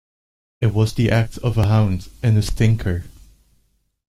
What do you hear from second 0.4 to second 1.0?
It was